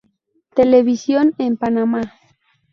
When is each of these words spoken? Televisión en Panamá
Televisión 0.55 1.35
en 1.37 1.57
Panamá 1.57 2.01